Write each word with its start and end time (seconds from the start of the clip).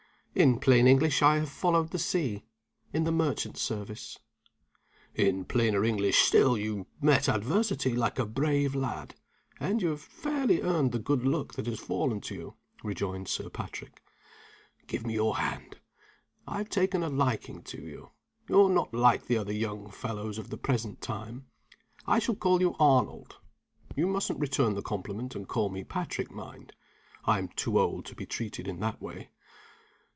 In 0.33 0.61
plain 0.61 0.87
English, 0.87 1.21
I 1.21 1.35
have 1.39 1.49
followed 1.49 1.91
the 1.91 1.99
sea 1.99 2.45
in 2.93 3.03
the 3.03 3.11
merchant 3.11 3.57
service." 3.57 4.17
"In 5.13 5.43
plainer 5.43 5.83
English 5.83 6.19
still, 6.19 6.57
you 6.57 6.87
met 7.01 7.27
adversity 7.27 7.93
like 7.97 8.17
a 8.17 8.25
brave 8.25 8.73
lad, 8.73 9.13
and 9.59 9.81
you 9.81 9.89
have 9.89 10.01
fairly 10.01 10.61
earned 10.61 10.93
the 10.93 10.99
good 10.99 11.25
luck 11.25 11.55
that 11.55 11.65
has 11.65 11.81
fallen 11.81 12.21
to 12.21 12.33
you," 12.33 12.53
rejoined 12.81 13.27
Sir 13.27 13.49
Patrick. 13.49 14.01
"Give 14.87 15.05
me 15.05 15.15
your 15.15 15.35
hand 15.35 15.79
I 16.47 16.59
have 16.59 16.69
taken 16.69 17.03
a 17.03 17.09
liking 17.09 17.61
to 17.63 17.81
you. 17.81 18.11
You're 18.47 18.69
not 18.69 18.93
like 18.93 19.25
the 19.27 19.37
other 19.37 19.53
young 19.53 19.91
fellows 19.91 20.37
of 20.37 20.49
the 20.49 20.57
present 20.57 21.01
time. 21.01 21.47
I 22.07 22.19
shall 22.19 22.35
call 22.35 22.61
you 22.61 22.77
'Arnold.' 22.79 23.35
You 23.97 24.07
mus'n't 24.07 24.39
return 24.39 24.75
the 24.75 24.81
compliment 24.81 25.35
and 25.35 25.45
call 25.45 25.69
me 25.69 25.83
'Patrick,' 25.83 26.31
mind 26.31 26.71
I'm 27.25 27.49
too 27.49 27.77
old 27.77 28.05
to 28.05 28.15
be 28.15 28.25
treated 28.25 28.69
in 28.69 28.79
that 28.79 29.01
way. 29.01 29.29